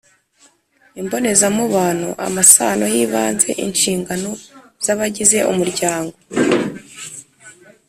Imbonezamubano: 1.01 2.09
amasano 2.27 2.85
y’ibanze, 2.93 3.49
inshingano 3.65 4.29
z’abagize 4.83 5.37
umuryango. 5.51 6.15